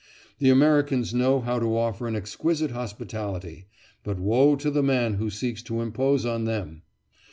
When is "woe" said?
4.19-4.55